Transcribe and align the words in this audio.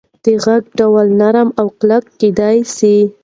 د 0.23 0.25
غږ 0.43 0.63
ډول 0.79 1.07
نرم 1.19 1.49
او 1.59 1.67
کلک 1.79 2.03
کېدی 2.19 2.57
سي. 2.75 2.95